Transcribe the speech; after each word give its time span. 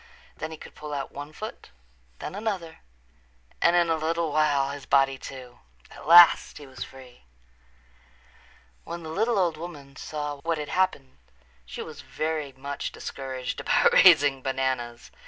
Then 0.35 0.49
he 0.49 0.57
could 0.57 0.73
pull 0.73 0.95
out 0.95 1.11
one 1.11 1.31
foot, 1.31 1.69
then 2.17 2.33
another, 2.33 2.79
and 3.61 3.75
in 3.75 3.87
a 3.87 3.95
little 3.95 4.31
while 4.31 4.71
his 4.71 4.87
body, 4.87 5.15
too. 5.19 5.59
At 5.91 6.07
last 6.07 6.57
he 6.57 6.65
was 6.65 6.83
free. 6.83 7.25
When 8.83 9.03
the 9.03 9.09
little 9.11 9.37
old 9.37 9.57
woman 9.57 9.95
saw 9.95 10.37
what 10.41 10.57
had 10.57 10.69
happened 10.69 11.19
she 11.67 11.83
was 11.83 12.01
very 12.01 12.51
much 12.51 12.91
discouraged 12.91 13.59
about 13.59 13.93
raising 13.93 14.41
bananas. 14.41 15.11